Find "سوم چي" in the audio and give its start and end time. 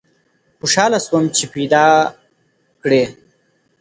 1.05-1.45